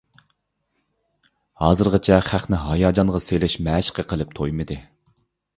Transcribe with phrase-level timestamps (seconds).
[1.63, 4.81] ھازىرغىچە خەقنى ھاياجانغا سېلىش مەشقى قىلىپ تويمىدى.